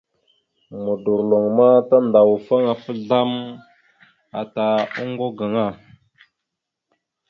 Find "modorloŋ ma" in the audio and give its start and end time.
0.83-1.69